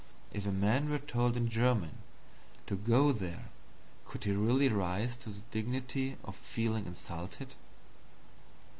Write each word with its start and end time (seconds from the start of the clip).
If 0.33 0.47
a 0.47 0.51
man 0.51 0.89
were 0.89 0.97
told 0.97 1.37
in 1.37 1.47
German 1.47 1.99
to 2.65 2.75
go 2.75 3.11
there, 3.11 3.49
could 4.03 4.23
he 4.23 4.31
really 4.31 4.67
rise 4.67 5.15
to 5.17 5.29
thee 5.29 5.43
dignity 5.51 6.17
of 6.23 6.35
feeling 6.37 6.87
insulted? 6.87 7.53